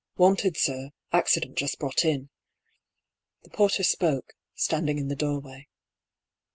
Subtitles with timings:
[0.17, 0.93] "Wanted, sir.
[1.13, 2.31] Accident just brought in."
[3.43, 5.67] The porter spoke, standing in the doorway.